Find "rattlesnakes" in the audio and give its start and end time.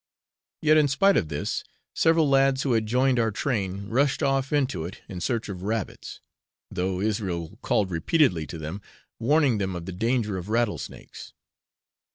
10.49-11.33